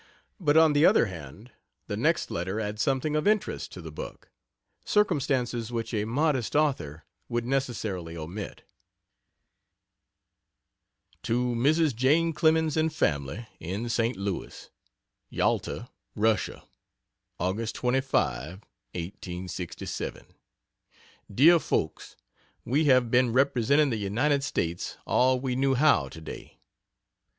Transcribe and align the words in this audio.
But 0.39 0.57
on 0.57 0.73
the 0.73 0.83
other 0.83 1.05
hand, 1.05 1.51
the 1.85 1.95
next 1.95 2.31
letter 2.31 2.59
adds 2.59 2.81
something 2.81 3.15
of 3.15 3.27
interest 3.27 3.71
to 3.73 3.81
the 3.81 3.91
book 3.91 4.31
circumstances 4.83 5.71
which 5.71 5.93
a 5.93 6.05
modest 6.05 6.55
author 6.55 7.03
would 7.29 7.45
necessarily 7.45 8.17
omit. 8.17 8.63
To 11.21 11.53
Mrs. 11.53 11.95
Jane 11.95 12.33
Clemens 12.33 12.75
and 12.75 12.91
family, 12.91 13.47
in 13.59 13.89
St. 13.89 14.17
Louis: 14.17 14.71
YALTA, 15.29 15.87
RUSSIA, 16.15 16.63
Aug. 17.39 17.71
25, 17.71 18.49
1867. 18.95 20.25
DEAR 21.31 21.59
FOLKS, 21.59 22.15
We 22.65 22.85
have 22.85 23.11
been 23.11 23.31
representing 23.31 23.91
the 23.91 23.97
United 23.97 24.43
States 24.43 24.97
all 25.05 25.39
we 25.39 25.55
knew 25.55 25.75
how 25.75 26.09
today. 26.09 26.57